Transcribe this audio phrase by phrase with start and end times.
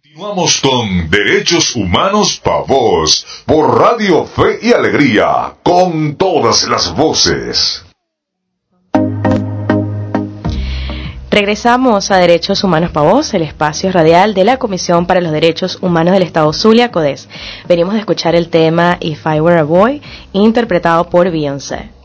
[0.00, 7.84] Continuamos con Derechos Humanos para Vos por Radio Fe y Alegría con todas las voces.
[11.32, 15.78] Regresamos a Derechos Humanos para Vos, el espacio radial de la Comisión para los Derechos
[15.82, 17.28] Humanos del Estado Zulia, CODES.
[17.66, 20.00] Venimos a escuchar el tema If I Were a Boy,
[20.32, 21.97] interpretado por Beyoncé.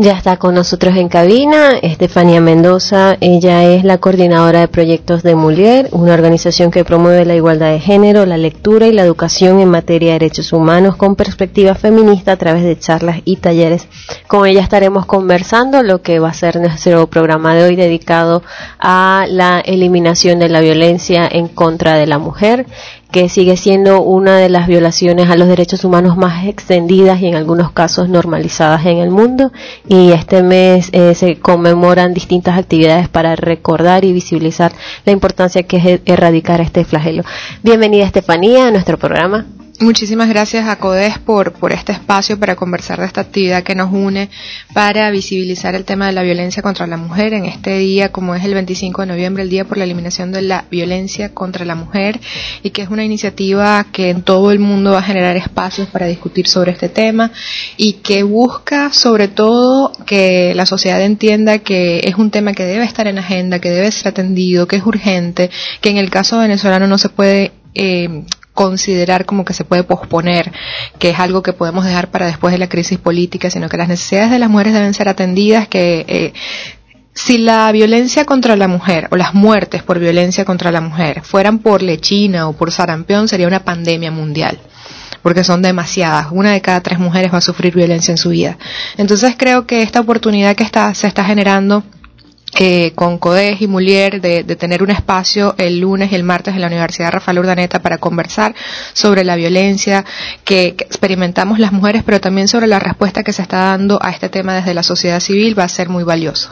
[0.00, 3.16] Ya está con nosotros en cabina Estefanía Mendoza.
[3.20, 7.80] Ella es la coordinadora de proyectos de Mulier, una organización que promueve la igualdad de
[7.80, 12.36] género, la lectura y la educación en materia de derechos humanos con perspectiva feminista a
[12.36, 13.88] través de charlas y talleres.
[14.28, 18.44] Con ella estaremos conversando lo que va a ser nuestro programa de hoy dedicado
[18.78, 22.66] a la eliminación de la violencia en contra de la mujer
[23.10, 27.36] que sigue siendo una de las violaciones a los derechos humanos más extendidas y en
[27.36, 29.50] algunos casos normalizadas en el mundo.
[29.88, 34.72] Y este mes eh, se conmemoran distintas actividades para recordar y visibilizar
[35.04, 37.22] la importancia que es erradicar este flagelo.
[37.62, 39.46] Bienvenida Estefanía a nuestro programa.
[39.80, 43.92] Muchísimas gracias a CODES por, por este espacio para conversar de esta actividad que nos
[43.92, 44.28] une
[44.74, 48.44] para visibilizar el tema de la violencia contra la mujer en este día, como es
[48.44, 52.18] el 25 de noviembre, el Día por la Eliminación de la Violencia contra la Mujer,
[52.64, 56.06] y que es una iniciativa que en todo el mundo va a generar espacios para
[56.06, 57.30] discutir sobre este tema
[57.76, 62.84] y que busca sobre todo que la sociedad entienda que es un tema que debe
[62.84, 66.88] estar en agenda, que debe ser atendido, que es urgente, que en el caso venezolano
[66.88, 68.24] no se puede eh,
[68.58, 70.50] considerar como que se puede posponer,
[70.98, 73.86] que es algo que podemos dejar para después de la crisis política, sino que las
[73.86, 76.32] necesidades de las mujeres deben ser atendidas, que eh,
[77.14, 81.60] si la violencia contra la mujer o las muertes por violencia contra la mujer fueran
[81.60, 84.58] por lechina o por sarampión, sería una pandemia mundial
[85.22, 86.28] porque son demasiadas.
[86.30, 88.56] Una de cada tres mujeres va a sufrir violencia en su vida.
[88.96, 91.84] Entonces creo que esta oportunidad que está, se está generando
[92.58, 96.60] eh, con CODES y Mulier de, tener un espacio el lunes y el martes en
[96.60, 98.54] la Universidad Rafael Urdaneta para conversar
[98.92, 100.04] sobre la violencia
[100.44, 104.28] que, experimentamos las mujeres, pero también sobre la respuesta que se está dando a este
[104.28, 106.50] tema desde la sociedad civil va a ser muy valioso.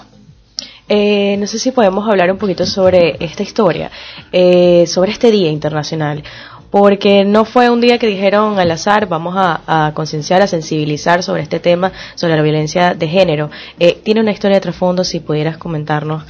[0.89, 3.91] Eh, no sé si podemos hablar un poquito sobre esta historia,
[4.31, 6.23] eh, sobre este Día Internacional
[6.71, 11.43] porque no fue un día que dijeron al azar vamos a, concienciar, a sensibilizar sobre
[11.43, 13.51] este tema, sobre la violencia de género.
[13.79, 16.23] Eh, tiene una historia de trasfondo, si pudieras comentarnos.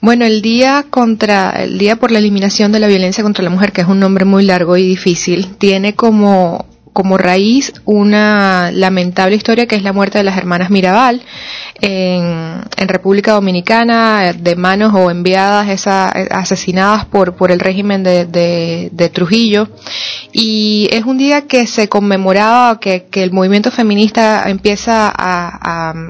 [0.00, 3.70] Bueno, el día contra, el día por la eliminación de la violencia contra la mujer,
[3.70, 9.66] que es un nombre muy largo y difícil, tiene como como raíz una lamentable historia
[9.66, 11.22] que es la muerte de las hermanas Mirabal
[11.80, 19.08] en, República Dominicana de manos o enviadas esa, asesinadas por, por el régimen de, de,
[19.08, 19.68] Trujillo
[20.32, 26.02] y es un día que se conmemoraba que, que el movimiento feminista empieza a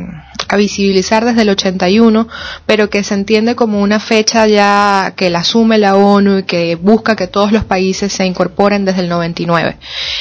[0.53, 2.29] a visibilizar desde el 81,
[2.67, 6.75] pero que se entiende como una fecha ya que la asume la ONU y que
[6.75, 9.79] busca que todos los países se incorporen desde el 99.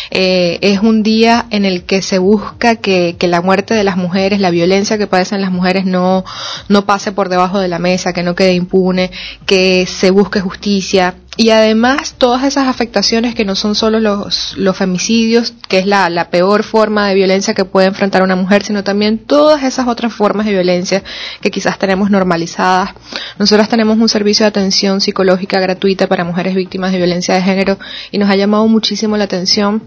[0.09, 4.39] Eh, es un día en el que se busca que, la muerte de las mujeres,
[4.39, 6.25] la violencia que padecen las mujeres no,
[6.67, 9.11] no pase por debajo de la mesa, que no quede impune,
[9.45, 14.75] que se busque justicia, y además todas esas afectaciones que no son solo los, los
[14.75, 18.83] femicidios, que es la, la, peor forma de violencia que puede enfrentar una mujer, sino
[18.83, 21.03] también todas esas otras formas de violencia
[21.41, 22.91] que quizás tenemos normalizadas.
[23.39, 27.79] Nosotros tenemos un servicio de atención psicológica gratuita para mujeres víctimas de violencia de género
[28.11, 29.83] y nos ha llamado muchísimo la atención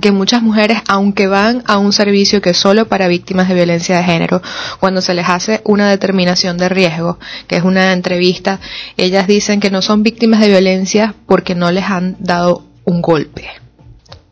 [0.00, 3.96] que muchas mujeres, aunque van a un servicio que es solo para víctimas de violencia
[3.96, 4.42] de género,
[4.80, 8.60] cuando se les hace una determinación de riesgo, que es una entrevista,
[8.96, 13.63] ellas dicen que no son víctimas de violencia porque no les han dado un golpe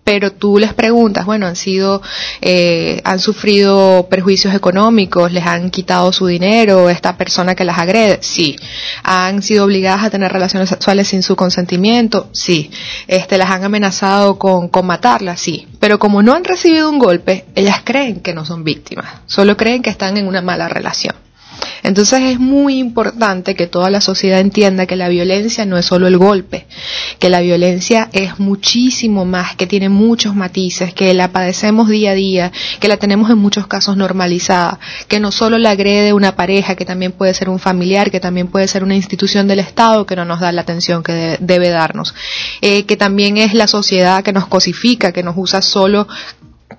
[0.05, 2.03] pero tú les preguntas, bueno, han sido,
[2.41, 8.19] eh, han sufrido perjuicios económicos, les han quitado su dinero, esta persona que las agrede,
[8.21, 8.57] sí.
[9.05, 12.71] Han sido obligadas a tener relaciones sexuales sin su consentimiento, sí.
[13.07, 15.69] Este, las han amenazado con, con matarlas, sí.
[15.79, 19.83] Pero como no han recibido un golpe, ellas creen que no son víctimas, solo creen
[19.83, 21.15] que están en una mala relación.
[21.83, 26.07] Entonces es muy importante que toda la sociedad entienda que la violencia no es solo
[26.07, 26.67] el golpe,
[27.19, 32.15] que la violencia es muchísimo más, que tiene muchos matices, que la padecemos día a
[32.15, 34.79] día, que la tenemos en muchos casos normalizada,
[35.09, 38.49] que no solo la agrede una pareja, que también puede ser un familiar, que también
[38.49, 42.15] puede ser una institución del Estado que no nos da la atención que debe, darnos,
[42.61, 46.07] eh, que también es la sociedad que nos cosifica, que nos usa solo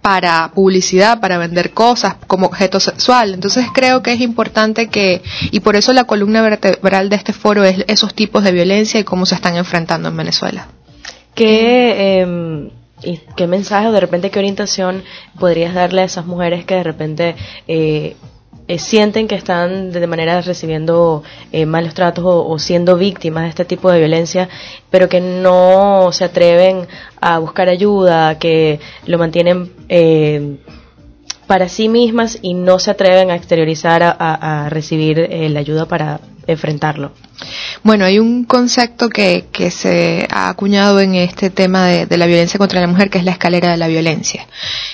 [0.02, 3.34] para publicidad, para vender cosas como objeto sexual.
[3.34, 7.64] Entonces creo que es importante que, y por eso la columna vertebral de este foro
[7.64, 10.68] es esos tipos de violencia y cómo se están enfrentando en Venezuela.
[11.36, 12.70] ¿Qué, eh,
[13.04, 15.04] y qué mensaje o de repente qué orientación
[15.40, 17.36] podrías darle a esas mujeres que de repente
[17.68, 18.16] eh,
[18.68, 23.66] eh, sienten que están de manera recibiendo eh, malos tratos o, siendo víctimas de este
[23.66, 24.48] tipo de violencia,
[24.90, 26.88] pero que no se atreven
[27.20, 30.58] a buscar ayuda, que lo mantienen eh,
[31.46, 37.12] para sí mismas y no se atreven a exteriorizar, a, recibir la ayuda para enfrentarlo.
[37.84, 42.58] Bueno, hay un concepto que, que se ha acuñado en este tema de, la violencia
[42.58, 44.48] contra la mujer, que es la escalera de la violencia.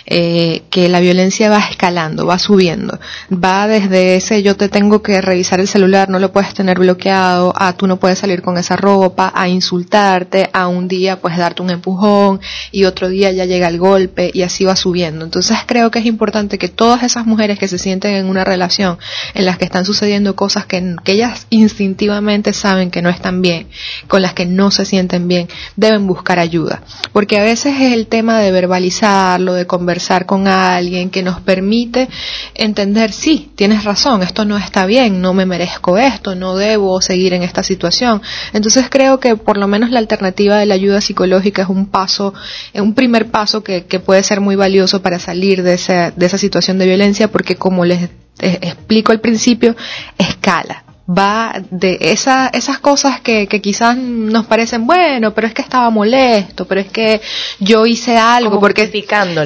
[0.06, 3.00] Eh, que la violencia va escalando, va subiendo.
[3.31, 7.54] Va desde ese yo te tengo que revisar el celular, no lo puedes tener bloqueado,
[7.56, 11.62] a tú no puedes salir con esa ropa, a insultarte, a un día pues darte
[11.62, 12.40] un empujón
[12.72, 15.25] y otro día ya llega el golpe y así va subiendo.
[15.25, 18.98] Entonces creo que es importante que todas esas mujeres que se sienten en una relación
[19.36, 23.68] en las que están sucediendo cosas que, que ellas instintivamente saben que no están bien,
[24.07, 26.81] con las que no se sienten bien, deben buscar ayuda.
[27.13, 32.09] Porque a veces es el tema de verbalizarlo, de conversar con alguien que nos permite
[32.56, 37.33] entender, sí, tienes razón, esto no está bien, no me merezco esto, no debo seguir
[37.33, 38.21] en esta situación.
[38.53, 42.33] Entonces creo que por lo menos la alternativa de la ayuda psicológica es un paso,
[42.74, 46.38] un primer paso que, que puede ser muy valioso para salir de esa, de esa
[46.38, 48.09] situación de violencia porque como les
[48.39, 49.75] explico al principio,
[50.18, 55.62] escala va de esa, esas cosas que, que quizás nos parecen bueno, pero es que
[55.62, 57.20] estaba molesto, pero es que
[57.60, 58.88] yo hice algo, porque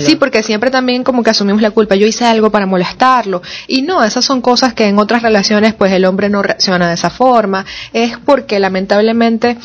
[0.01, 3.81] sí, porque siempre también como que asumimos la culpa, yo hice algo para molestarlo y
[3.81, 7.09] no, esas son cosas que en otras relaciones pues el hombre no reacciona de esa
[7.09, 9.57] forma, es porque lamentablemente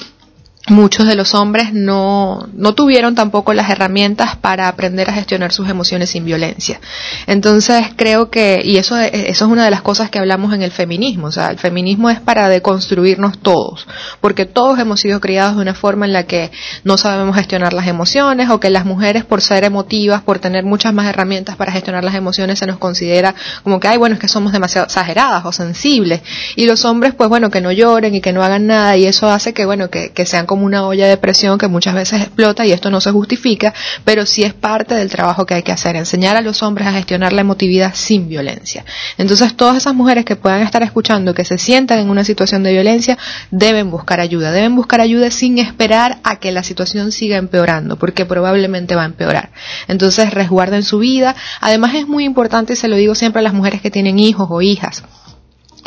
[0.67, 5.69] muchos de los hombres no, no tuvieron tampoco las herramientas para aprender a gestionar sus
[5.69, 6.81] emociones sin violencia.
[7.27, 10.71] Entonces creo que, y eso, eso es una de las cosas que hablamos en el
[10.71, 13.87] feminismo, o sea, el feminismo es para deconstruirnos todos,
[14.21, 16.51] porque todos hemos sido criados de una forma en la que
[16.85, 20.93] no sabemos gestionar las emociones o que las mujeres por ser emotivas, por tener muchas
[20.93, 24.29] más herramientas para gestionar las emociones se nos considera como que, ay, bueno, es que
[24.29, 26.21] somos demasiado exageradas o sensibles
[26.57, 29.29] y los hombres pues bueno, que no lloren y que no hagan nada y eso
[29.29, 32.67] hace que bueno, que, que sean como una olla de presión que muchas veces explota
[32.67, 33.75] y esto no se justifica,
[34.05, 36.93] pero sí es parte del trabajo que hay que hacer, enseñar a los hombres a
[36.93, 38.85] gestionar la emotividad sin violencia.
[39.17, 42.73] Entonces todas esas mujeres que puedan estar escuchando, que se sientan en una situación de
[42.73, 43.19] violencia,
[43.51, 48.27] deben buscar ayuda, deben buscar ayuda sin esperar a que la situación siga empeorando, porque
[48.27, 49.51] probablemente va a empeorar.
[49.87, 51.35] Entonces resguarden su vida.
[51.61, 54.49] Además es muy importante, y se lo digo siempre a las mujeres que tienen hijos
[54.51, 55.03] o hijas,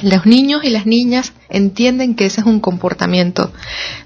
[0.02, 3.52] los niños y las niñas entienden que ese es un comportamiento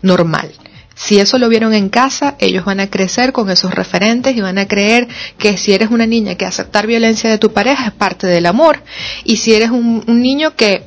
[0.01, 0.51] normal.
[0.95, 4.57] Si eso lo vieron en casa, ellos van a crecer con esos referentes y van
[4.57, 8.27] a creer que si eres una niña que aceptar violencia de tu pareja es parte
[8.27, 8.81] del amor
[9.25, 10.83] y si eres un, niño que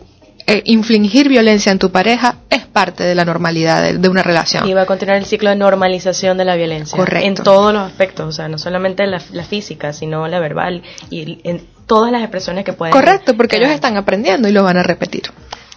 [0.50, 4.66] eh, infligir violencia en tu pareja es parte de la normalidad de, una relación.
[4.66, 6.96] Y va a continuar el ciclo de normalización de la violencia.
[6.96, 7.26] Correcto.
[7.26, 11.38] En todos los aspectos, o sea, no solamente la, la física, sino la verbal y
[11.44, 12.92] en todas las expresiones que pueden.
[12.92, 15.24] Correcto, porque ellos están aprendiendo y lo van a repetir.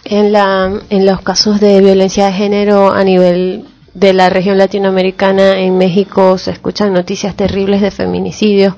[0.04, 5.58] En, la, en los casos de violencia de género a nivel de la región latinoamericana,
[5.58, 8.74] en México se escuchan noticias terribles de feminicidios,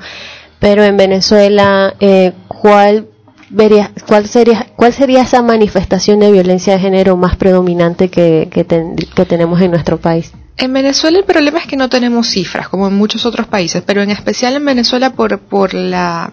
[0.58, 3.06] pero en Venezuela, eh, ¿cuál,
[3.54, 8.66] vería, cuál, sería, ¿cuál sería esa manifestación de violencia de género más predominante que, que,
[8.66, 10.32] que tenemos en nuestro país?
[10.56, 14.02] En Venezuela el problema es que no tenemos cifras, como en muchos otros países, pero
[14.02, 16.30] en especial en Venezuela por, por la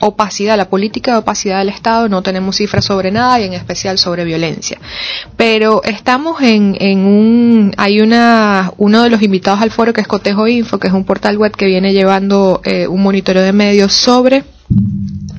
[0.00, 3.98] opacidad, la política de opacidad del Estado, no tenemos cifras sobre nada y en especial
[3.98, 4.78] sobre violencia.
[5.36, 10.08] Pero estamos en, en un, hay una, uno de los invitados al foro que es
[10.08, 13.92] Cotejo Info, que es un portal web que viene llevando eh, un monitoreo de medios
[13.92, 14.44] sobre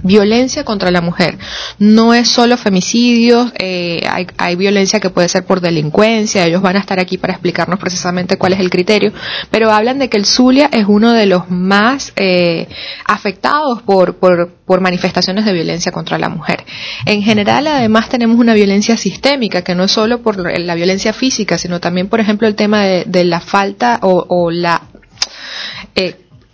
[0.08, 1.38] violencia contra la mujer.
[1.78, 6.78] No es solo femicidios, eh, hay, hay, violencia que puede ser por delincuencia, ellos van
[6.78, 9.14] a estar aquí para explicarnos precisamente cuál es el criterio,
[9.52, 12.68] pero hablan de que el Zulia es uno de los más eh,
[13.06, 16.64] afectados por, por, por manifestaciones de violencia contra la mujer.
[17.06, 21.58] En general, además, tenemos una violencia sistémica, que no es solo por la violencia física,
[21.58, 24.82] sino también, por ejemplo, el tema de, de la falta o, o la...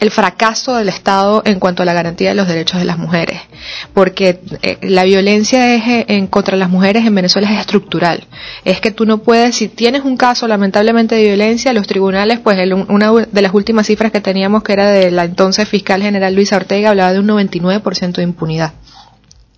[0.04, 3.40] El fracaso del Estado en cuanto a la garantía de los derechos de las mujeres,
[3.94, 8.28] porque eh, la violencia es, eh, en contra las mujeres en Venezuela es estructural.
[8.66, 12.60] Es que tú no puedes, si tienes un caso lamentablemente de violencia, los tribunales, pues
[12.90, 16.58] una de las últimas cifras que teníamos, que era de la entonces fiscal general Luisa
[16.58, 18.74] Ortega, hablaba de un 99% de impunidad.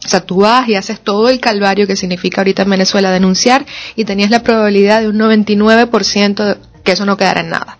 [0.06, 3.66] O sea, tú vas y haces todo el calvario que significa ahorita en Venezuela denunciar
[3.96, 7.80] y tenías la probabilidad de un 99% que eso no quedara en nada.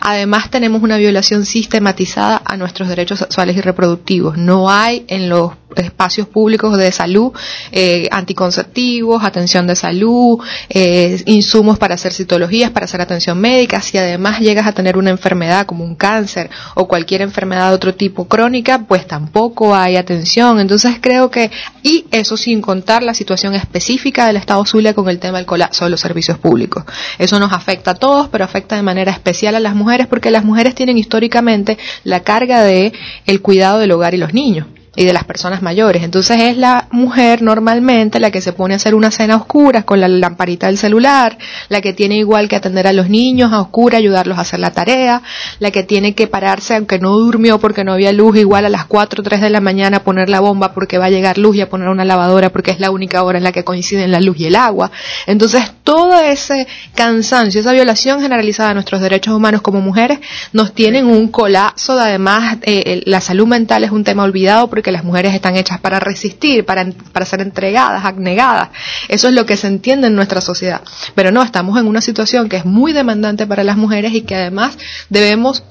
[0.00, 4.36] Además tenemos una violación sistematizada a nuestros derechos sexuales y reproductivos.
[4.36, 7.32] No hay en los espacios públicos de salud
[7.72, 10.38] eh, anticonceptivos, atención de salud,
[10.68, 13.80] eh, insumos para hacer citologías, para hacer atención médica.
[13.82, 17.94] Si además llegas a tener una enfermedad como un cáncer o cualquier enfermedad de otro
[17.94, 20.60] tipo crónica, pues tampoco hay atención.
[20.60, 21.50] Entonces creo que,
[21.82, 25.84] y eso sin contar la situación específica del Estado Zulia con el tema del colapso
[25.84, 26.84] de los servicios públicos.
[27.18, 30.44] Eso nos afecta a todos, pero afecta de manera especial a las mujeres porque las
[30.44, 32.92] mujeres tienen históricamente la carga de
[33.26, 34.66] el cuidado del hogar y los niños
[34.96, 36.02] y de las personas mayores.
[36.02, 39.84] Entonces es la mujer normalmente la que se pone a hacer una cena a oscuras
[39.84, 41.38] con la lamparita del celular,
[41.68, 44.72] la que tiene igual que atender a los niños a oscuras, ayudarlos a hacer la
[44.72, 45.22] tarea,
[45.58, 48.86] la que tiene que pararse aunque no durmió porque no había luz, igual a las
[48.86, 51.56] 4 o 3 de la mañana a poner la bomba porque va a llegar luz
[51.56, 54.20] y a poner una lavadora porque es la única hora en la que coinciden la
[54.20, 54.90] luz y el agua.
[55.26, 60.20] Entonces todo ese cansancio, esa violación generalizada de nuestros derechos humanos como mujeres
[60.52, 64.92] nos tienen un colapso, además eh, la salud mental es un tema olvidado porque que
[64.92, 68.68] las mujeres están hechas para resistir, para, para ser entregadas, abnegadas.
[69.08, 70.80] Eso es lo que se entiende en nuestra sociedad.
[71.16, 74.36] Pero no, estamos en una situación que es muy demandante para las mujeres y que
[74.36, 74.78] además
[75.10, 75.64] debemos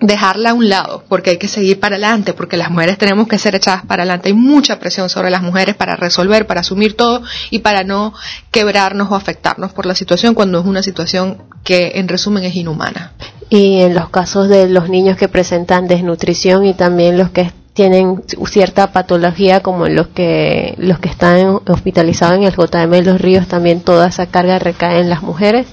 [0.00, 3.36] dejarla a un lado, porque hay que seguir para adelante, porque las mujeres tenemos que
[3.36, 4.28] ser echadas para adelante.
[4.28, 8.14] Hay mucha presión sobre las mujeres para resolver, para asumir todo y para no
[8.50, 13.12] quebrarnos o afectarnos por la situación cuando es una situación que en resumen es inhumana.
[13.50, 17.42] Y en los casos de los niños que presentan desnutrición y también los que
[17.78, 23.46] tienen cierta patología como los que los que están hospitalizados en el JM los Ríos
[23.46, 25.68] también toda esa carga recae en las mujeres.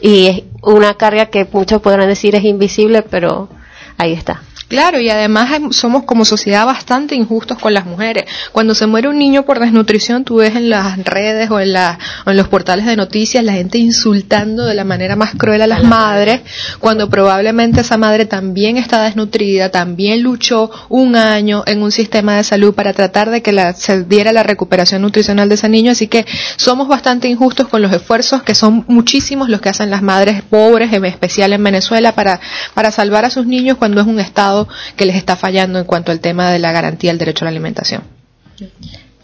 [0.00, 3.50] Y es una carga que muchos podrán decir es invisible pero
[3.98, 8.24] ahí está Claro, y además somos como sociedad bastante injustos con las mujeres.
[8.52, 11.98] Cuando se muere un niño por desnutrición, tú ves en las redes o en, la,
[12.24, 15.66] o en los portales de noticias la gente insultando de la manera más cruel a
[15.66, 16.40] las madres,
[16.78, 22.44] cuando probablemente esa madre también está desnutrida, también luchó un año en un sistema de
[22.44, 25.92] salud para tratar de que la, se diera la recuperación nutricional de ese niño.
[25.92, 26.24] Así que
[26.56, 30.92] somos bastante injustos con los esfuerzos que son muchísimos los que hacen las madres pobres,
[30.92, 32.40] en especial en Venezuela, para,
[32.72, 34.53] para salvar a sus niños cuando es un estado
[34.96, 37.50] que les está fallando en cuanto al tema de la garantía del derecho a la
[37.50, 38.02] alimentación.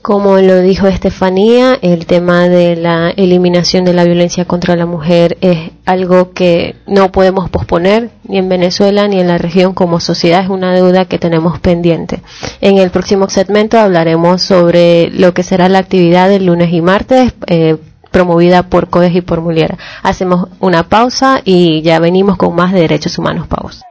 [0.03, 5.37] Como lo dijo Estefanía, el tema de la eliminación de la violencia contra la mujer
[5.43, 10.43] es algo que no podemos posponer ni en Venezuela ni en la región como sociedad,
[10.43, 12.23] es una deuda que tenemos pendiente.
[12.63, 17.35] En el próximo segmento hablaremos sobre lo que será la actividad del lunes y martes.
[17.47, 17.77] Eh,
[18.11, 19.79] promovida por CODES y por Muliera.
[20.03, 23.83] Hacemos una pausa y ya venimos con más de derechos humanos pavos.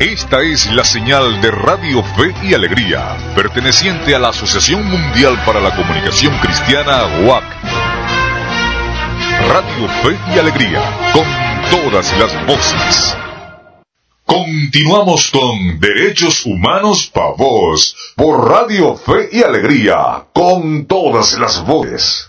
[0.00, 5.60] Esta es la señal de Radio Fe y Alegría, perteneciente a la Asociación Mundial para
[5.60, 7.42] la Comunicación Cristiana, WAC.
[9.48, 11.24] Radio Fe y Alegría, con
[11.68, 13.16] todas las voces.
[14.24, 22.28] Continuamos con Derechos Humanos para Vos, por Radio Fe y Alegría, con todas las voces.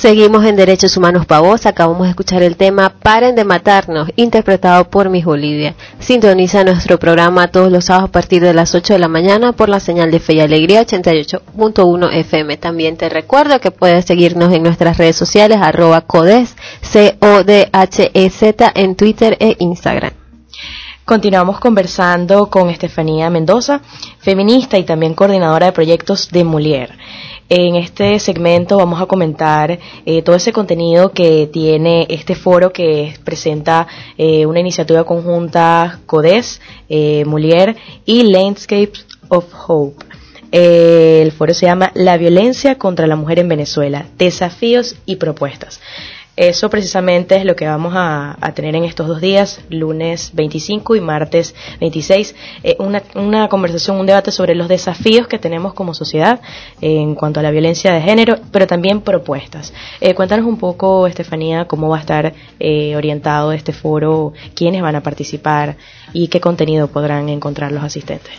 [0.00, 1.66] Seguimos en Derechos Humanos Pavos.
[1.66, 5.74] Acabamos de escuchar el tema Paren de Matarnos, interpretado por Miss Bolivia.
[5.98, 9.68] Sintoniza nuestro programa todos los sábados a partir de las 8 de la mañana por
[9.68, 12.56] la señal de Fe y Alegría 88.1 FM.
[12.56, 19.36] También te recuerdo que puedes seguirnos en nuestras redes sociales, arroba codes, C-O-D-H-E-Z, en Twitter
[19.38, 20.12] e Instagram.
[21.04, 23.82] Continuamos conversando con Estefanía Mendoza,
[24.20, 26.96] feminista y también coordinadora de proyectos de Molière.
[27.52, 29.76] En este segmento vamos a comentar
[30.06, 36.60] eh, todo ese contenido que tiene este foro que presenta eh, una iniciativa conjunta CODES,
[36.88, 40.06] eh, Molière y Landscapes of Hope.
[40.52, 45.80] el foro se llama La violencia contra la mujer en Venezuela, desafíos y propuestas.
[46.40, 51.00] Eso precisamente es lo que vamos a, tener en estos dos días, lunes 25 y
[51.02, 56.40] martes 26, eh, una, conversación, un debate sobre los desafíos que tenemos como sociedad
[56.80, 59.74] en cuanto a la violencia de género, pero también propuestas.
[60.00, 64.96] Eh, cuéntanos un poco, Estefanía, cómo va a estar eh, orientado este foro, quiénes van
[64.96, 65.76] a participar
[66.14, 68.32] y qué contenido podrán encontrar los asistentes.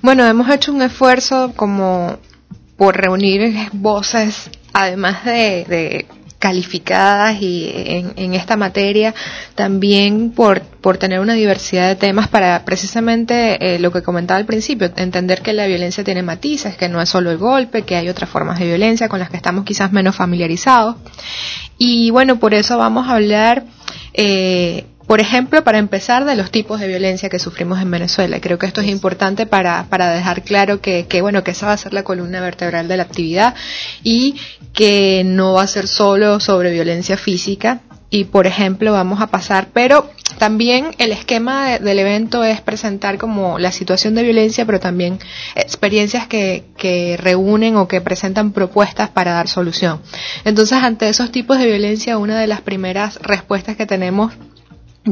[0.00, 2.18] Bueno, hemos hecho un esfuerzo como
[2.76, 6.06] por reunir voces, además de
[6.38, 7.70] calificadas y
[8.16, 9.14] en, esta materia,
[9.54, 14.46] también por, por tener una diversidad de temas para precisamente eh, lo que comentaba al
[14.46, 18.08] principio, entender que la violencia tiene matices, que no es solo el golpe, que hay
[18.08, 20.96] otras formas de violencia con las que estamos quizás menos familiarizados.
[21.76, 23.64] Y bueno, por eso vamos a hablar
[24.14, 28.40] eh, por ejemplo, para empezar, de los tipos de violencia que sufrimos en Venezuela.
[28.40, 31.72] Creo que esto es importante para, para dejar claro que, que, bueno, que esa va
[31.72, 33.54] a ser la columna vertebral de la actividad
[34.04, 34.36] y
[34.74, 39.68] que no va a ser solo sobre violencia física, y por ejemplo vamos a pasar,
[39.72, 45.18] pero también el esquema del evento es presentar como la situación de violencia, pero también
[45.54, 50.00] experiencias que, que reúnen o que presentan propuestas para dar solución.
[50.44, 54.32] Entonces, ante esos tipos de violencia, una de las primeras respuestas que tenemos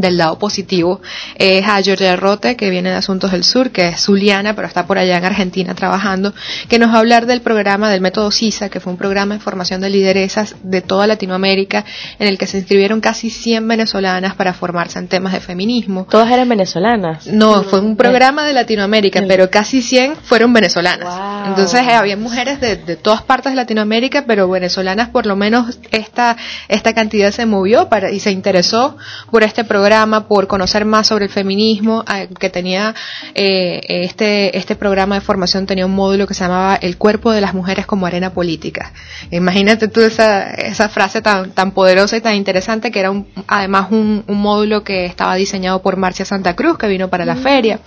[0.01, 1.01] del lado positivo
[1.37, 4.87] es a Georgia Rote, que viene de Asuntos del Sur, que es zuliana, pero está
[4.87, 6.35] por allá en Argentina trabajando,
[6.69, 9.41] que nos va a hablar del programa del método CISA, que fue un programa de
[9.41, 11.85] formación de lideresas de toda Latinoamérica,
[12.19, 16.07] en el que se inscribieron casi 100 venezolanas para formarse en temas de feminismo.
[16.11, 17.27] ¿Todas eran venezolanas?
[17.27, 21.49] No, fue un programa de Latinoamérica, pero casi 100 fueron venezolanas.
[21.49, 25.79] Entonces eh, había mujeres de, de, todas partes de Latinoamérica, pero venezolanas por lo menos
[25.91, 26.37] esta,
[26.69, 28.97] esta cantidad se movió para, y se interesó
[29.31, 32.93] por este programa programa, por conocer más sobre el feminismo, eh, que tenía
[33.35, 37.41] eh, este, este programa de formación tenía un módulo que se llamaba El cuerpo de
[37.41, 38.93] las mujeres como arena política.
[39.31, 43.87] Imagínate tú esa, esa frase tan, tan poderosa y tan interesante que era un, además
[43.93, 47.43] un, un módulo que estaba diseñado por Marcia Santa Cruz, que vino para la mm.
[47.45, 47.79] feria.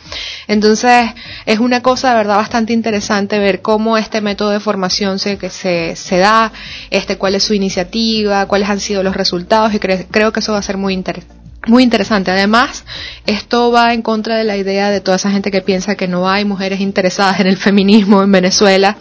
[0.47, 1.09] Entonces,
[1.45, 5.49] es una cosa de verdad bastante interesante ver cómo este método de formación se, que
[5.49, 6.53] se, se da,
[6.91, 10.59] este, cuál es su iniciativa, cuáles han sido los resultados y creo que eso va
[10.59, 12.31] a ser muy interesante muy interesante.
[12.31, 12.85] Además,
[13.25, 16.29] esto va en contra de la idea de toda esa gente que piensa que no
[16.29, 18.97] hay mujeres interesadas en el feminismo en Venezuela.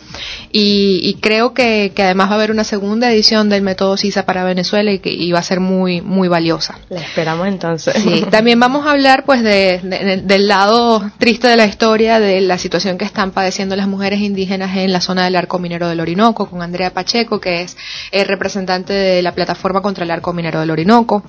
[0.51, 4.91] Y, creo que, además va a haber una segunda edición del método CISA para Venezuela
[4.93, 6.79] y que va a ser muy, muy valiosa.
[6.89, 7.95] La esperamos entonces.
[8.03, 12.59] Sí, también vamos a hablar pues de, del lado triste de la historia, de la
[12.59, 16.49] situación que están padeciendo las mujeres indígenas en la zona del arco minero del Orinoco,
[16.51, 17.77] con Andrea Pacheco, que es
[18.11, 21.23] el representante de la plataforma contra el arco minero del Orinoco.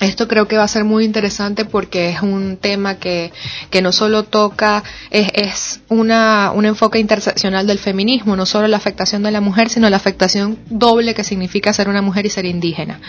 [0.00, 3.32] Esto creo que va a ser muy interesante porque es un tema que,
[3.68, 8.78] que no solo toca, es, es una, un enfoque interseccional del feminismo, no solo la
[8.78, 12.46] afectación de la mujer, sino la afectación doble que significa ser una mujer y ser
[12.46, 13.00] indígena.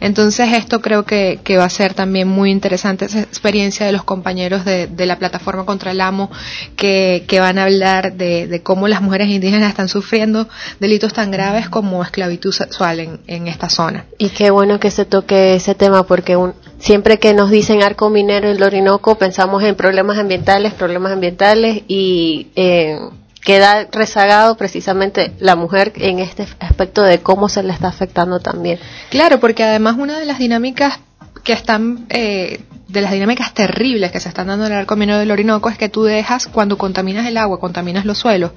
[0.00, 4.02] Entonces esto creo que, que va a ser también muy interesante, esa experiencia de los
[4.02, 6.30] compañeros de, de la plataforma contra el amo
[6.74, 10.48] que, que van a hablar de, de, cómo las mujeres indígenas están sufriendo
[10.80, 14.06] delitos tan graves como esclavitud sexual en, en esta zona.
[14.18, 16.39] Y qué bueno que se toque ese tema porque
[16.78, 22.48] siempre que nos dicen arco minero el Orinoco pensamos en problemas ambientales, problemas ambientales y
[22.56, 22.98] eh,
[23.42, 28.78] queda rezagado precisamente la mujer en este aspecto de cómo se le está afectando también.
[29.10, 31.00] Claro, porque además una de las dinámicas
[31.42, 35.18] que están eh, de las dinámicas terribles que se están dando en el arco minero
[35.18, 38.50] del Orinoco es que tú dejas, cuando contaminas el agua, contaminas los suelos,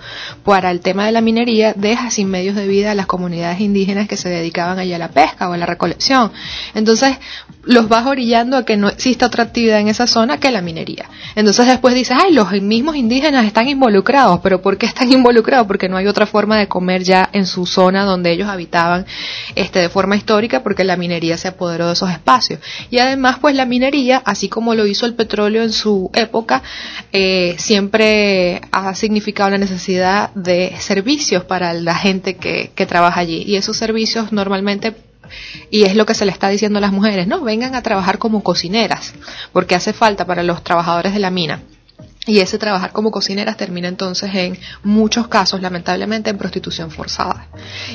[0.43, 4.07] para el tema de la minería, dejas sin medios de vida a las comunidades indígenas
[4.07, 6.31] que se dedicaban allá a la pesca o a la recolección.
[6.73, 7.17] Entonces,
[7.65, 11.09] los vas orillando a que no exista otra actividad en esa zona que la minería.
[11.35, 15.65] Entonces después dices, ay, los mismos indígenas están involucrados, pero ¿por qué están involucrados?
[15.65, 19.05] Porque no hay otra forma de comer ya en su zona donde ellos habitaban
[19.55, 22.59] este, de forma histórica, porque la minería se apoderó de esos espacios.
[22.89, 26.61] Y además, pues la minería así como lo hizo el petróleo en su época,
[27.11, 33.43] eh, siempre ha significado la necesidad de servicios para la gente que, que trabaja allí.
[33.47, 34.93] Y esos servicios normalmente
[35.69, 38.17] y es lo que se le está diciendo a las mujeres, no, vengan a trabajar
[38.17, 39.13] como cocineras,
[39.51, 41.61] porque hace falta para los trabajadores de la mina.
[42.25, 47.47] Y ese trabajar como cocineras termina entonces en muchos casos, lamentablemente, en prostitución forzada.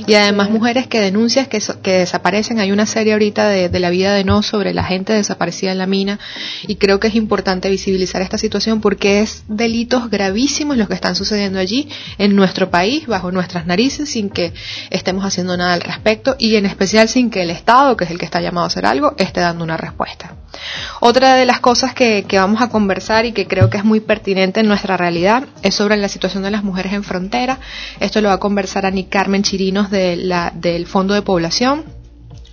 [0.06, 2.60] Y además mujeres que denuncian que, desaparecen.
[2.60, 5.78] Hay una serie ahorita de, de, la vida de No sobre la gente desaparecida en
[5.78, 6.18] la mina
[6.66, 11.16] y creo que es importante visibilizar esta situación porque es delitos gravísimos los que están
[11.16, 11.88] sucediendo allí
[12.18, 14.52] en nuestro país, bajo nuestras narices, sin que
[14.90, 18.18] estemos haciendo nada al respecto y en especial sin que el Estado, que es el
[18.18, 20.34] que está llamado a hacer algo, esté dando una respuesta.
[21.00, 24.00] Otra de las cosas que, que vamos a conversar y que creo que es muy
[24.00, 27.58] pertinente en nuestra realidad es sobre la situación de las mujeres en frontera.
[28.00, 31.98] Esto lo va a conversar Ani Carmen Chirinos de la, del Fondo de Población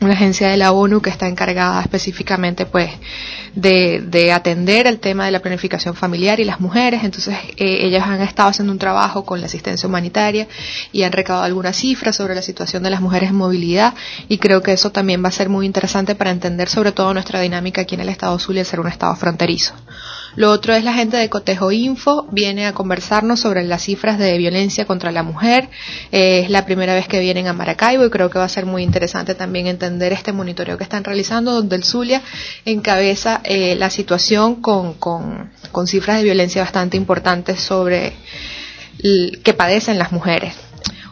[0.01, 2.91] una agencia de la ONU que está encargada específicamente pues
[3.55, 7.03] de, de, atender el tema de la planificación familiar y las mujeres.
[7.03, 10.47] Entonces eh, ellas han estado haciendo un trabajo con la asistencia humanitaria
[10.91, 13.93] y han recabado algunas cifras sobre la situación de las mujeres en movilidad
[14.27, 17.39] y creo que eso también va a ser muy interesante para entender sobre todo nuestra
[17.39, 19.73] dinámica aquí en el estado Zulia de ser un estado fronterizo.
[20.35, 24.37] Lo otro es la gente de Cotejo Info, viene a conversarnos sobre las cifras de
[24.37, 25.69] violencia contra la mujer.
[26.11, 28.65] Eh, es la primera vez que vienen a Maracaibo y creo que va a ser
[28.65, 32.21] muy interesante también entender este monitoreo que están realizando, donde el Zulia
[32.65, 38.13] encabeza eh, la situación con, con, con cifras de violencia bastante importantes sobre
[39.43, 40.55] que padecen las mujeres.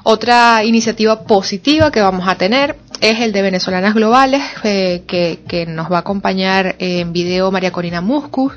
[0.03, 5.65] Otra iniciativa positiva que vamos a tener es el de Venezolanas Globales, eh, que, que,
[5.65, 8.53] nos va a acompañar en video María Corina Muscus,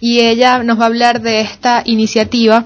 [0.00, 2.64] y ella nos va a hablar de esta iniciativa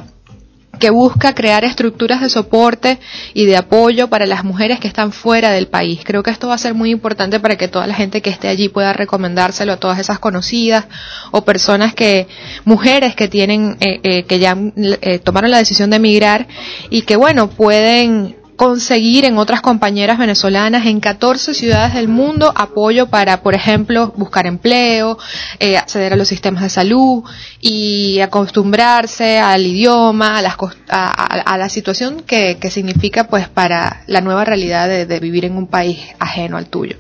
[0.79, 3.01] que busca crear estructuras de soporte
[3.35, 6.03] y de apoyo para las mujeres que están fuera del país.
[6.05, 8.47] Creo que esto va a ser muy importante para que toda la gente que esté
[8.47, 10.87] allí pueda recomendárselo a todas esas conocidas
[11.33, 12.29] o personas que,
[12.65, 16.47] mujeres que tienen, eh, eh, que ya eh, tomaron la decisión de emigrar
[16.89, 23.07] y que bueno, pueden conseguir en otras compañeras venezolanas en 14 ciudades del mundo apoyo
[23.07, 25.19] para, por ejemplo, buscar empleo,
[25.61, 27.23] eh, acceder a los sistemas de salud
[27.61, 30.57] y acostumbrarse al idioma, a, las,
[30.89, 35.57] a, la situación que, que, significa pues para la nueva realidad de, de, vivir en
[35.57, 36.97] un país ajeno al tuyo.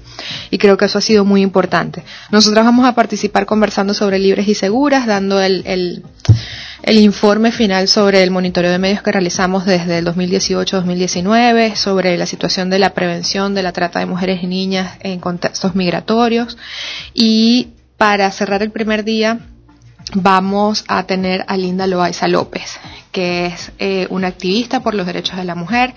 [0.50, 2.04] Y creo que eso ha sido muy importante.
[2.30, 6.02] Nosotros vamos a participar conversando sobre libres y seguras, dando el, el
[6.82, 12.26] el informe final sobre el monitoreo de medios que realizamos desde el 2018-2019, sobre la
[12.26, 16.56] situación de la prevención de la trata de mujeres y niñas en contextos migratorios.
[17.14, 19.40] Y para cerrar el primer día,
[20.14, 22.78] vamos a tener a Linda Loaiza López,
[23.10, 25.94] que es eh, una activista por los derechos de la mujer,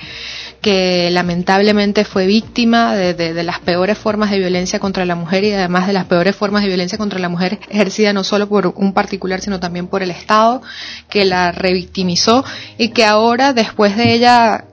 [0.62, 5.44] que lamentablemente fue víctima de, de, de, las peores formas de violencia contra la mujer
[5.44, 8.74] y además de las peores formas de violencia contra la mujer ejercida no solo por
[8.76, 10.62] un particular, sino también por el Estado,
[11.10, 12.44] que la revictimizó
[12.78, 14.66] y que ahora, después de ella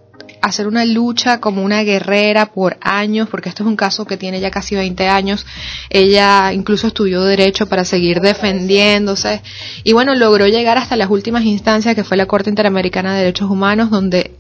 [0.47, 4.41] hacer una lucha como una guerrera por años, porque esto es un caso que tiene
[4.41, 5.45] ya casi 20 años.
[5.91, 9.43] Ella incluso estudió derecho para seguir defendiéndose
[9.83, 13.51] y bueno, logró llegar hasta las últimas instancias que fue la Corte Interamericana de Derechos
[13.51, 14.37] Humanos, donde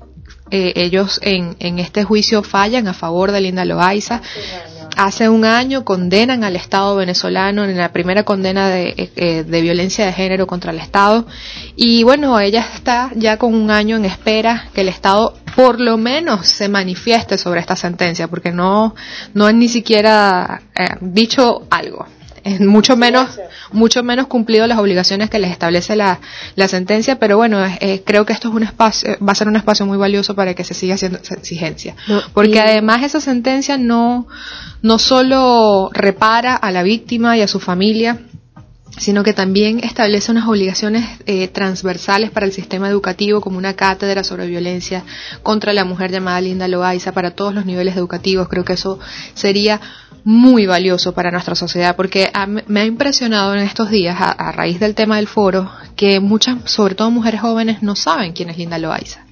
[0.52, 4.22] eh, ellos en, en, este juicio fallan a favor de Linda Loaiza.
[4.96, 10.06] Hace un año condenan al Estado venezolano en la primera condena de, eh, de, violencia
[10.06, 11.26] de género contra el Estado.
[11.76, 15.98] Y bueno, ella está ya con un año en espera que el Estado por lo
[15.98, 18.94] menos se manifieste sobre esta sentencia, porque no,
[19.34, 22.06] no han ni siquiera eh, dicho algo
[22.60, 23.38] mucho menos
[23.72, 26.20] mucho menos cumplido las obligaciones que les establece la,
[26.54, 29.56] la sentencia pero bueno eh, creo que esto es un espacio va a ser un
[29.56, 31.94] espacio muy valioso para que se siga haciendo esa exigencia
[32.32, 34.26] porque además esa sentencia no
[34.82, 38.18] no solo repara a la víctima y a su familia
[38.98, 44.24] sino que también establece unas obligaciones eh, transversales para el sistema educativo, como una cátedra
[44.24, 45.04] sobre violencia
[45.42, 48.48] contra la mujer llamada Linda Loaiza para todos los niveles educativos.
[48.48, 48.98] Creo que eso
[49.34, 49.80] sería
[50.26, 52.32] muy valioso para nuestra sociedad, porque
[52.66, 56.56] me ha impresionado en estos días, a, a, raíz del tema del foro, que muchas,
[56.64, 59.25] sobre todo mujeres jóvenes, no saben quién es Linda Loaiza.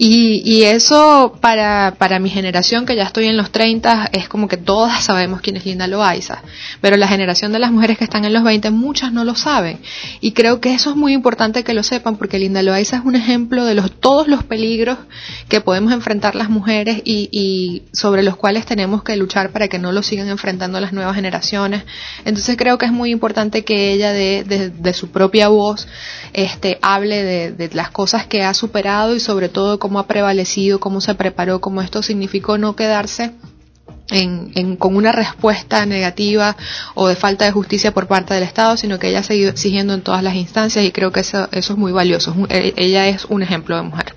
[0.00, 4.46] Y, y eso para, para mi generación, que ya estoy en los 30, es como
[4.46, 6.42] que todas sabemos quién es Linda Loaiza.
[6.80, 9.80] Pero la generación de las mujeres que están en los 20, muchas no lo saben.
[10.20, 13.16] Y creo que eso es muy importante que lo sepan, porque Linda Loaiza es un
[13.16, 14.98] ejemplo de los, todos los peligros
[15.48, 19.90] que podemos enfrentar las mujeres y, sobre los cuales tenemos que luchar para que no
[19.90, 21.82] lo sigan enfrentando las nuevas generaciones.
[22.24, 25.88] Entonces creo que es muy importante que ella de, de, de su propia voz
[26.32, 30.80] este, hable de, de las cosas que ha superado y sobre todo cómo ha prevalecido,
[30.80, 33.32] cómo se preparó, cómo esto significó no quedarse
[34.10, 36.56] en, en, con una respuesta negativa
[36.94, 39.94] o de falta de justicia por parte del Estado, sino que ella ha seguido exigiendo
[39.94, 42.34] en todas las instancias y creo que eso, eso es muy valioso.
[42.48, 44.14] Ella es un ejemplo de mujer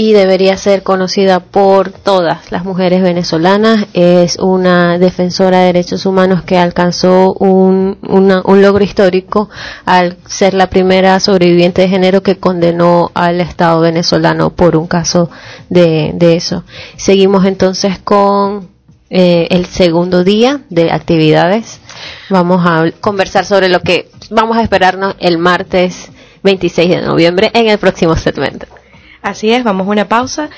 [0.00, 3.84] y debería ser conocida por todas las mujeres venezolanas.
[3.94, 9.50] Es una defensora de derechos humanos que alcanzó un, un logro histórico
[9.86, 15.30] al ser la primera sobreviviente de género que condenó al Estado venezolano por un caso
[15.68, 16.62] de, de eso.
[16.96, 18.68] Seguimos entonces con
[19.10, 21.80] eh, el segundo día de actividades.
[22.30, 26.12] Vamos a conversar sobre lo que vamos a esperarnos el martes
[26.44, 28.77] 26 de noviembre en el próximo segmento.
[29.22, 30.50] Así es, vamos a una pausa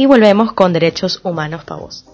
[0.00, 2.06] y volvemos con Derechos Humanos para vos.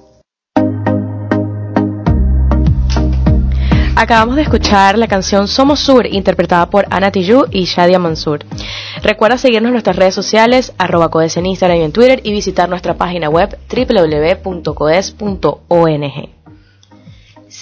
[3.95, 8.41] Acabamos de escuchar la canción Somos Sur, interpretada por Ana Tijoux y Shadia Mansur.
[9.03, 12.69] Recuerda seguirnos en nuestras redes sociales, arroba codes en Instagram y en Twitter, y visitar
[12.69, 14.67] nuestra página web www.codes.ong.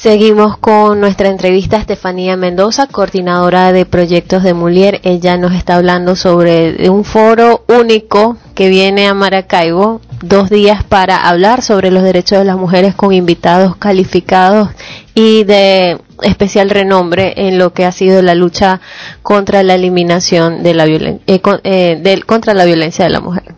[0.05, 5.01] Seguimos con nuestra entrevista a Estefanía Mendoza, coordinadora de proyectos de Mulier.
[5.03, 11.27] Ella nos está hablando sobre un foro único que viene a Maracaibo, dos días para
[11.27, 14.69] hablar sobre los derechos de las mujeres con invitados calificados
[15.15, 18.83] y de especial renombre en lo que ha sido la lucha
[19.23, 23.55] contra la eliminación de la violencia, eh, eh, contra la violencia de la mujer.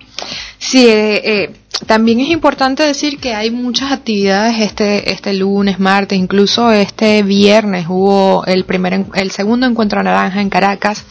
[0.59, 1.53] Sí, eh,
[1.87, 7.87] también es importante decir que hay muchas actividades este este lunes, martes, incluso este viernes
[7.89, 11.05] hubo el primer el segundo encuentro naranja en Caracas.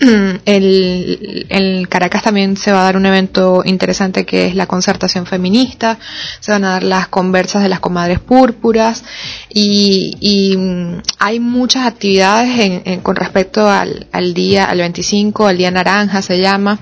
[0.44, 5.26] El, el Caracas también se va a dar un evento interesante que es la concertación
[5.26, 5.98] feminista,
[6.38, 9.02] se van a dar las conversas de las comadres púrpuras
[9.52, 15.58] y, y mm, hay muchas actividades en, con respecto al, al día, al 25, al
[15.58, 16.78] día naranja se llama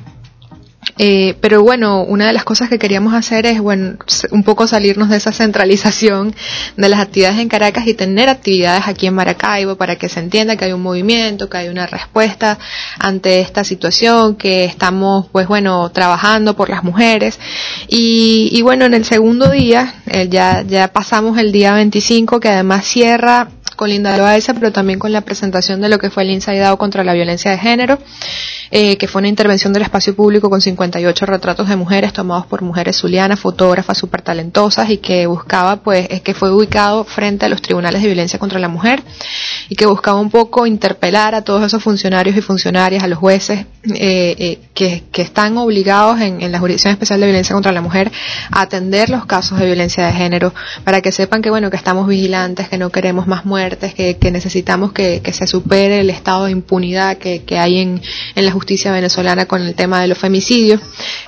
[0.99, 3.97] eh, pero bueno, una de las cosas que queríamos hacer es, bueno,
[4.31, 6.35] un poco salirnos de esa centralización
[6.77, 10.57] de las actividades en Caracas y tener actividades aquí en Maracaibo para que se entienda
[10.57, 12.59] que hay un movimiento, que hay una respuesta
[12.99, 17.39] ante esta situación, que estamos, pues bueno, trabajando por las mujeres.
[17.89, 22.49] Y, y bueno, en el segundo día, eh, ya, ya pasamos el día 25, que
[22.49, 26.31] además cierra con Linda Loaiza, pero también con la presentación de lo que fue el
[26.31, 27.99] Inside contra la violencia de género,
[28.71, 32.63] eh, que fue una intervención del espacio público con 58 retratos de mujeres tomados por
[32.63, 37.49] mujeres zulianas, fotógrafas súper talentosas y que buscaba, pues, es que fue ubicado frente a
[37.49, 39.03] los tribunales de violencia contra la mujer
[39.69, 43.67] y que buscaba un poco interpelar a todos esos funcionarios y funcionarias, a los jueces
[43.95, 47.81] eh, eh, que, que, están obligados en, en la Jurisdicción Especial de Violencia contra la
[47.81, 48.11] Mujer
[48.51, 52.09] a atender los casos de violencia de género para que sepan que, bueno, que estamos
[52.09, 57.19] vigilantes, que no queremos más muertes que, necesitamos que, se supere el estado de impunidad
[57.19, 58.01] que, hay en,
[58.35, 60.81] en la justicia venezolana con el tema de los femicidios.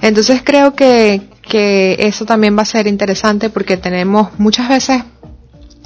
[0.03, 5.03] Entonces creo que, que eso también va a ser interesante porque tenemos muchas veces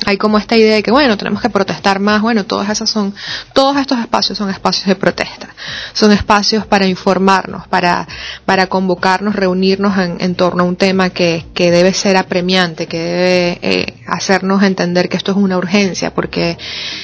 [0.07, 2.23] hay como esta idea de que bueno tenemos que protestar más.
[2.23, 3.15] Bueno todas esas son
[3.53, 5.49] todos estos espacios son espacios de protesta.
[5.93, 8.07] Son espacios para informarnos para
[8.45, 13.59] para convocarnos reunirnos en, torno a un tema que, que debe ser apremiante que debe
[13.62, 16.59] eh, hacernos entender que esto es una urgencia porque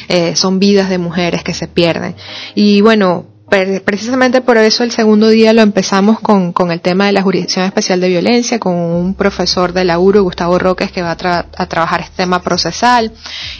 [0.08, 2.14] eh, son vidas de mujeres que se pierden.
[2.54, 7.12] Y bueno precisamente por eso el segundo día lo empezamos con, con, el tema de
[7.12, 11.12] la Jurisdicción Especial de Violencia, con un profesor de la URO, Gustavo Roques, que va
[11.12, 13.12] a, a trabajar este tema procesal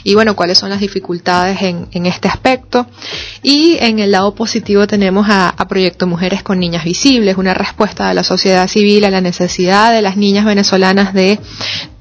[0.03, 2.85] y bueno, cuáles son las dificultades en, en, este aspecto.
[3.41, 8.07] Y en el lado positivo tenemos a, a Proyecto Mujeres con Niñas Visibles, una respuesta
[8.07, 11.39] de la sociedad civil a la necesidad de las niñas venezolanas de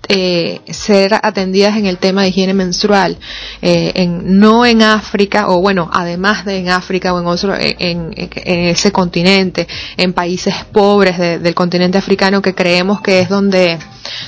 [0.08, 3.18] eh, ser atendidas en el tema de higiene menstrual,
[3.60, 8.14] eh, en, no en África, o bueno, además de en África o en, otro, en,
[8.16, 13.78] ese continente, en países pobres del continente africano que creemos que es donde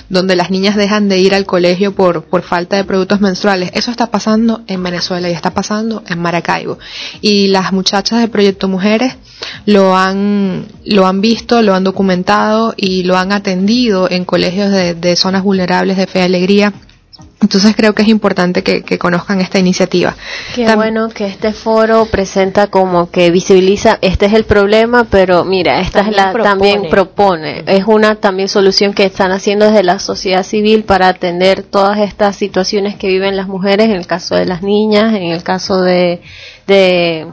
[0.09, 3.71] donde las niñas dejan de ir al colegio por, por falta de productos menstruales.
[3.73, 6.79] Eso está pasando en Venezuela y está pasando en Maracaibo.
[7.21, 9.17] Y las muchachas de Proyecto Mujeres
[9.67, 14.95] lo han, lo han visto, lo han documentado y lo han atendido en colegios de,
[14.95, 16.73] de zonas vulnerables de fe y alegría.
[17.43, 20.15] Entonces creo que es importante que, conozcan esta iniciativa.
[20.55, 25.81] Qué bueno que este foro presenta como que visibiliza, este es el problema, pero mira,
[25.81, 30.43] esta es la también propone, es una también solución que están haciendo desde la sociedad
[30.43, 34.63] civil para atender todas estas situaciones que viven las mujeres, en el caso de las
[34.63, 36.21] niñas, en el caso de,
[36.67, 37.27] de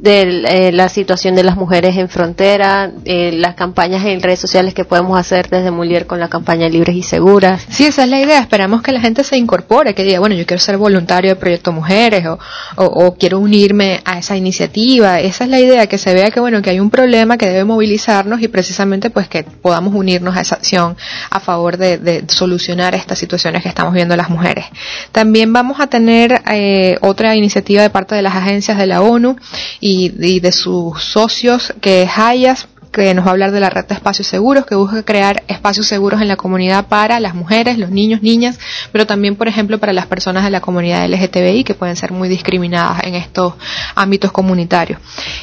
[0.00, 4.74] de eh, la situación de las mujeres en frontera, eh, las campañas en redes sociales
[4.74, 7.66] que podemos hacer desde Mulier con la campaña Libres y Seguras.
[7.68, 8.38] Sí, esa es la idea.
[8.40, 11.72] Esperamos que la gente se incorpore, que diga, bueno, yo quiero ser voluntario de Proyecto
[11.72, 12.38] Mujeres o,
[12.76, 15.20] o, quiero unirme a esa iniciativa.
[15.20, 17.64] Esa es la idea, que se vea que, bueno, que hay un problema que debe
[17.64, 20.96] movilizarnos y precisamente pues que podamos unirnos a esa acción
[21.30, 24.66] a favor de, de solucionar estas situaciones que estamos viendo las mujeres.
[25.12, 29.36] También vamos a tener eh, otra iniciativa de parte de las agencias de la ONU
[29.80, 33.84] y, de sus socios, que es Hayas, que nos va a hablar de la red
[33.84, 37.90] de espacios seguros, que busca crear espacios seguros en la comunidad para las mujeres, los
[37.90, 38.58] niños, niñas,
[38.92, 42.28] pero también, por ejemplo, para las personas de la comunidad LGTBI, que pueden ser muy
[42.28, 43.54] discriminadas en estos
[43.94, 45.00] ámbitos comunitarios.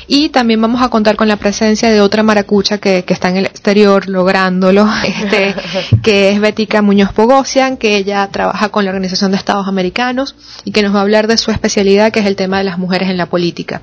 [0.08, 3.45] Y también vamos a contar con la presencia de otra maracucha que, está en el
[3.45, 5.55] exterior lográndolo, este,
[6.03, 10.71] que es Bética Muñoz Pogosian, que ella trabaja con la Organización de Estados Americanos y
[10.71, 13.10] que nos va a hablar de su especialidad, que es el tema de las mujeres
[13.10, 13.81] en la política.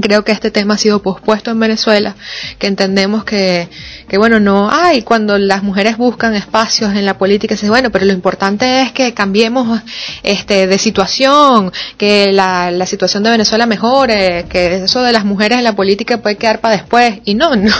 [0.00, 2.14] Creo que este tema ha sido pospuesto en Venezuela,
[2.58, 3.68] que entendemos que,
[4.08, 8.04] que bueno, no hay cuando las mujeres buscan espacios en la política, se bueno, pero
[8.04, 9.82] lo importante es que cambiemos
[10.22, 15.58] este, de situación, que la, la situación de Venezuela mejore, que eso de las mujeres
[15.58, 17.20] en la política puede quedar para después.
[17.24, 17.72] Y no, no,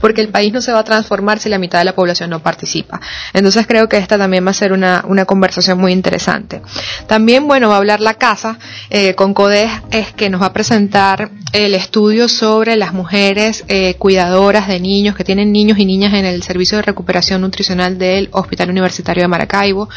[0.00, 2.40] porque el país no se va a transformar si la mitad de la población no
[2.40, 3.00] participa.
[3.32, 6.62] Entonces creo que esta también va a ser una, una conversación muy interesante.
[7.06, 8.58] También, bueno, va a hablar la casa
[8.90, 11.30] eh, con CODES, es que nos va a presentar
[11.64, 16.24] el estudio sobre las mujeres eh, cuidadoras de niños que tienen niños y niñas en
[16.24, 19.88] el servicio de recuperación nutricional del Hospital Universitario de Maracaibo,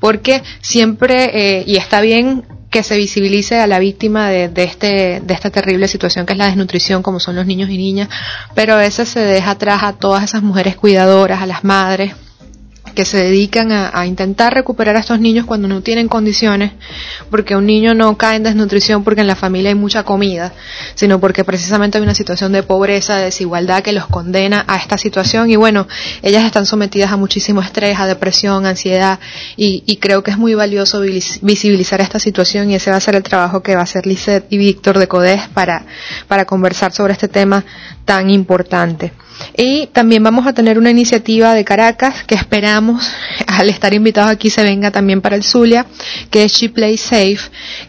[0.00, 5.20] porque siempre, eh, y está bien que se visibilice a la víctima de, de, este,
[5.20, 8.08] de esta terrible situación que es la desnutrición, como son los niños y niñas,
[8.54, 12.14] pero a veces se deja atrás a todas esas mujeres cuidadoras, a las madres,
[12.92, 16.72] que se dedican a, intentar recuperar a estos niños cuando no tienen condiciones,
[17.30, 20.52] porque un niño no cae en desnutrición porque en la familia hay mucha comida,
[20.94, 24.98] sino porque precisamente hay una situación de pobreza, de desigualdad que los condena a esta
[24.98, 25.86] situación y bueno,
[26.22, 29.18] ellas están sometidas a muchísimo estrés, a depresión, ansiedad
[29.56, 33.16] y, y creo que es muy valioso visibilizar esta situación y ese va a ser
[33.16, 35.84] el trabajo que va a hacer Lisette y Víctor de CODES para,
[36.28, 37.64] para conversar sobre este tema
[38.04, 39.12] tan importante.
[39.56, 43.06] Y también vamos a tener una iniciativa de Caracas que esperamos,
[43.46, 45.86] al estar invitados aquí, se venga también para el Zulia,
[46.30, 47.38] que es She Play Safe,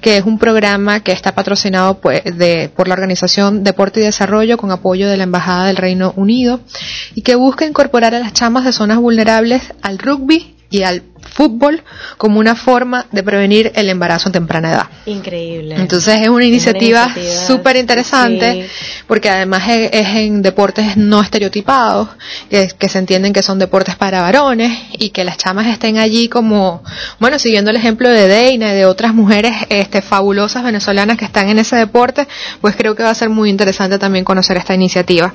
[0.02, 4.58] que es un programa que está patrocinado pues, de, por la organización Deporte y Desarrollo
[4.58, 6.60] con apoyo de la Embajada del Reino Unido
[7.16, 11.84] y que busca incorporar a las chamas de zonas vulnerables al rugby y al fútbol
[12.18, 14.88] como una forma de prevenir el embarazo a temprana edad.
[15.06, 15.76] Increíble.
[15.76, 17.14] Entonces es una iniciativa
[17.48, 19.04] súper interesante sí.
[19.08, 22.10] porque además es, es, en deportes no estereotipados,
[22.50, 26.30] que, que, se entienden que son deportes para varones y que las chamas estén allí
[26.30, 26.84] como,
[27.20, 31.50] bueno, siguiendo el ejemplo de Deina y de otras mujeres este, fabulosas venezolanas que están
[31.50, 32.28] en ese deporte,
[32.62, 35.34] pues creo que va a ser muy interesante también conocer esta iniciativa.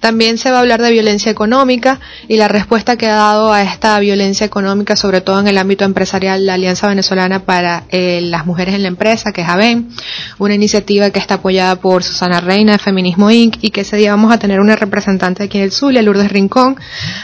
[0.00, 3.62] También se va a hablar de violencia económica y la respuesta que ha dado a
[3.62, 8.46] esta violencia económica sobre todo en el ámbito empresarial, la Alianza Venezolana para eh, las
[8.46, 9.90] Mujeres en la Empresa, que es AVEN,
[10.38, 13.56] una iniciativa que está apoyada por Susana Reina de Feminismo Inc.
[13.60, 16.76] y que ese día vamos a tener una representante aquí en el Zulia, Lourdes Rincón,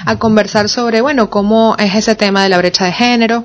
[0.04, 3.44] a conversar sobre, bueno, cómo es ese tema de la brecha de género,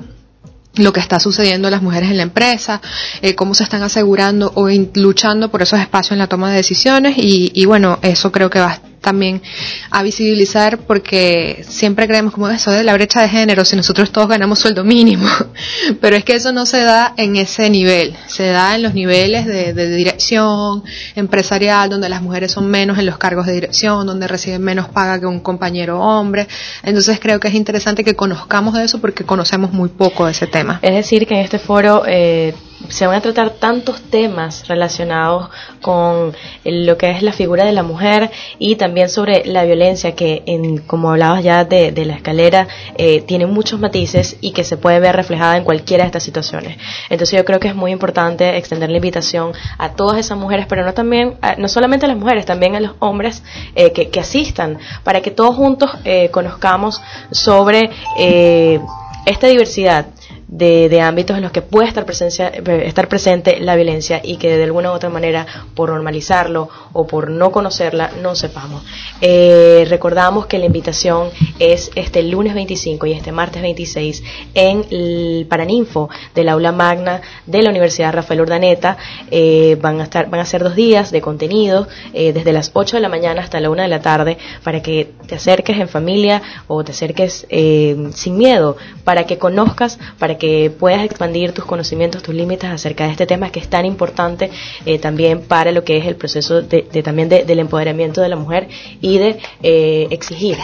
[0.75, 2.81] lo que está sucediendo a las mujeres en la empresa,
[3.21, 7.17] eh, cómo se están asegurando o luchando por esos espacios en la toma de decisiones
[7.17, 9.41] y, y bueno, eso creo que va también
[9.89, 14.29] a visibilizar porque siempre creemos como eso de la brecha de género, si nosotros todos
[14.29, 15.27] ganamos sueldo mínimo,
[16.01, 19.45] pero es que eso no se da en ese nivel, se da en los niveles
[19.45, 20.83] de, de dirección
[21.15, 25.19] empresarial, donde las mujeres son menos en los cargos de dirección, donde reciben menos paga
[25.19, 26.47] que un compañero hombre,
[26.83, 30.47] entonces creo que es interesante que conozcamos de eso porque conocemos muy poco de ese
[30.47, 30.79] tema.
[30.81, 32.53] Es decir, que en este foro eh,
[32.89, 35.49] se van a tratar tantos temas relacionados
[35.81, 36.33] con
[36.65, 40.79] lo que es la figura de la mujer y también sobre la violencia que, en,
[40.79, 42.67] como hablabas ya de, la escalera,
[42.97, 46.77] eh, tiene muchos matices y que se puede ver reflejada en cualquiera de estas situaciones.
[47.09, 50.85] Entonces yo creo que es muy importante extender la invitación a todas esas mujeres, pero
[50.85, 53.43] no también, no solamente a las mujeres, también a los hombres
[53.75, 57.01] eh, que, que, asistan, para que todos juntos eh, conozcamos
[57.31, 58.79] sobre eh,
[59.25, 60.07] esta diversidad
[60.51, 64.63] de, ámbitos en los que puede estar, presencia, estar presente la violencia y que de
[64.65, 68.83] alguna u otra manera, por normalizarlo o por no conocerla, no sepamos.
[69.21, 74.23] Eh, recordamos que la invitación es este lunes 25 y este martes 26
[74.53, 78.97] en el Paraninfo del aula magna de la Universidad Rafael Urdaneta.
[79.31, 82.97] Eh, van, a estar, van a ser dos días de contenido, eh, desde las 8
[82.97, 86.41] de la mañana hasta la 1 de la tarde, para que te acerques en familia
[86.67, 88.75] o te acerques eh, sin miedo,
[89.05, 93.27] para que conozcas, para que que puedas expandir tus conocimientos, tus límites acerca de este
[93.27, 94.49] tema que es tan importante
[94.87, 98.29] eh, también para lo que es el proceso de, de también de, del empoderamiento de
[98.29, 98.67] la mujer
[99.01, 100.57] y de eh, exigir.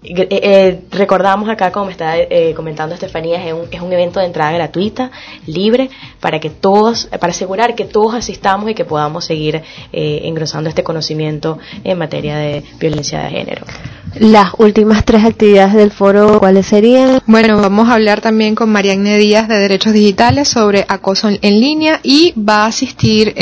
[0.00, 4.20] Eh, eh, recordamos acá, como me está eh, comentando Estefanía, es un, es un, evento
[4.20, 5.10] de entrada gratuita,
[5.46, 5.90] libre,
[6.20, 9.60] para que todos, para asegurar que todos asistamos y que podamos seguir
[9.92, 13.66] engrosando este conocimiento en materia de violencia de género.
[14.14, 17.20] Las últimas tres actividades del foro, ¿cuáles serían?
[17.26, 21.60] Bueno, vamos a hablar también con Marianne Díaz de Derechos Digitales sobre acoso en, en
[21.60, 23.34] línea y va a asistir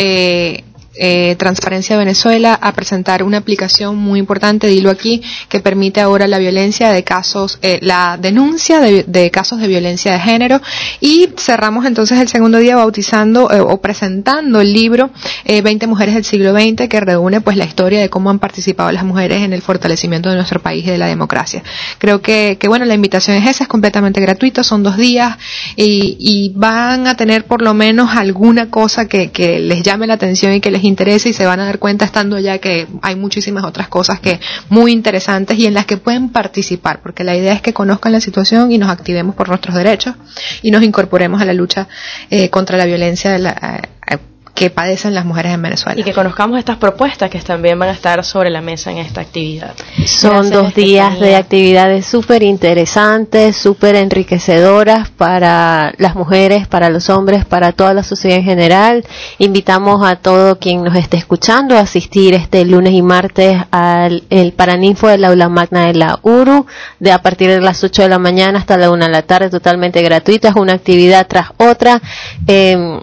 [0.99, 6.39] eh, Transparencia Venezuela a presentar una aplicación muy importante, dilo aquí, que permite ahora la
[6.39, 10.61] violencia de casos, eh, la denuncia de, casos de violencia de género
[11.01, 15.11] y cerramos entonces el segundo día bautizando eh, o presentando el libro
[15.45, 18.91] 20 eh, mujeres del siglo XX que reúne pues la historia de cómo han participado
[18.93, 21.63] las mujeres en el fortalecimiento de nuestro país y de la democracia.
[21.99, 25.37] Creo que, bueno, la invitación es esa, es completamente gratuito, son dos días
[25.77, 30.15] y, y van a tener por lo menos alguna cosa que, que les llame la
[30.15, 33.17] atención y que les interese y se van a dar cuenta estando allá que hay
[33.17, 37.53] muchísimas otras cosas que muy interesantes y en las que pueden participar, porque la idea
[37.53, 40.15] es que conozcan la situación y nos activemos por nuestros derechos
[40.63, 41.89] y nos incorporemos a la lucha
[42.31, 44.19] eh, contra la violencia de la, eh,
[44.57, 46.01] que padecen las mujeres en Venezuela.
[46.01, 49.21] Y que conozcamos estas propuestas que también van a estar sobre la mesa en esta
[49.21, 49.75] actividad.
[50.07, 57.45] Son dos días de actividades súper interesantes, súper enriquecedoras para las mujeres, para los hombres,
[57.45, 59.05] para toda la sociedad en general.
[59.37, 64.55] Invitamos a todo quien nos esté escuchando a asistir este lunes y martes al el
[64.55, 66.65] Paraninfo del aula magna de la URU,
[66.99, 69.51] de a partir de las 8 de la mañana hasta la 1 de la tarde,
[69.51, 70.49] totalmente gratuita.
[70.49, 72.01] Es una actividad tras otra.
[72.47, 73.03] Eh,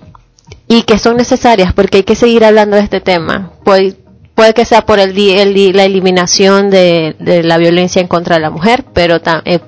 [0.77, 3.51] y que son necesarias porque hay que seguir hablando de este tema.
[3.63, 3.95] Puede,
[4.33, 8.49] puede que sea por el, el la eliminación de, la violencia en contra de la
[8.49, 9.59] mujer, pero eh,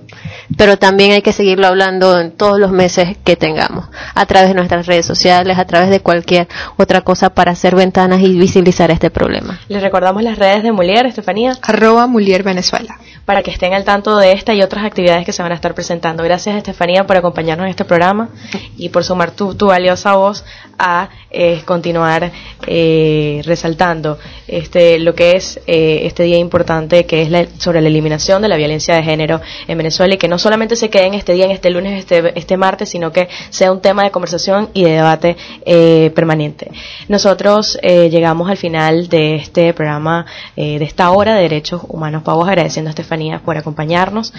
[0.57, 4.55] pero también hay que seguirlo hablando en todos los meses que tengamos, a través de
[4.55, 9.09] nuestras redes sociales, a través de cualquier otra cosa para hacer ventanas y visibilizar este
[9.09, 9.59] problema.
[9.67, 11.57] Les recordamos las redes de Mulier, Estefanía.
[11.61, 12.97] Arroba Mulier Venezuela.
[13.25, 15.73] Para que estén al tanto de esta y otras actividades que se van a estar
[15.73, 16.23] presentando.
[16.23, 18.29] Gracias, Estefanía, por acompañarnos en este programa
[18.77, 20.43] y por sumar tu, tu valiosa voz
[20.77, 22.31] a eh, continuar
[22.67, 24.17] eh, resaltando
[24.47, 28.47] este lo que es eh, este día importante que es la, sobre la eliminación de
[28.47, 31.45] la violencia de género en Venezuela y que no solamente se quede en este día,
[31.45, 34.91] en este lunes, este, este martes, sino que sea un tema de conversación y de
[34.91, 36.71] debate eh, permanente.
[37.07, 40.25] Nosotros eh, llegamos al final de este programa,
[40.55, 44.33] eh, de esta hora de Derechos Humanos Pavos, agradeciendo a Estefanía por acompañarnos.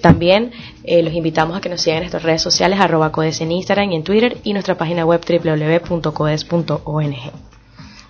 [0.00, 0.52] también
[0.86, 3.96] los invitamos a que nos sigan en nuestras redes sociales, arroba codes en Instagram y
[3.96, 7.14] en Twitter y nuestra página web www.codes.ong.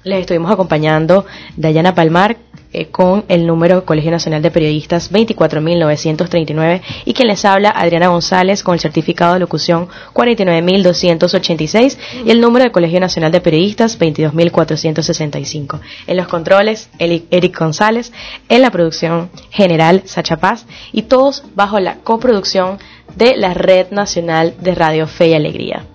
[0.04, 1.24] Les estuvimos acompañando
[1.56, 2.36] Dayana Palmar,
[2.74, 8.64] eh, con el número Colegio Nacional de Periodistas 24.939 y quien les habla Adriana González
[8.64, 11.96] con el certificado de locución 49.286
[12.26, 15.80] y el número del Colegio Nacional de Periodistas 22.465.
[16.08, 18.12] En los controles, Eric González,
[18.48, 22.78] en la producción general Sacha Paz y todos bajo la coproducción
[23.14, 25.86] de la Red Nacional de Radio Fe y Alegría.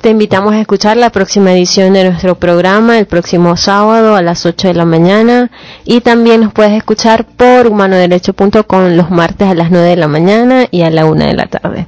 [0.00, 4.46] Te invitamos a escuchar la próxima edición de nuestro programa el próximo sábado a las
[4.46, 5.50] 8 de la mañana
[5.84, 10.66] y también nos puedes escuchar por humanoderecho.com los martes a las 9 de la mañana
[10.70, 11.86] y a la 1 de la tarde.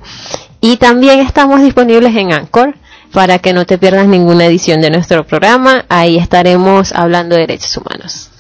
[0.61, 2.75] Y también estamos disponibles en Anchor
[3.13, 5.85] para que no te pierdas ninguna edición de nuestro programa.
[5.89, 8.31] Ahí estaremos hablando de derechos humanos.